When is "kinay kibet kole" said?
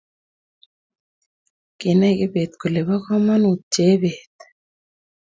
1.79-2.81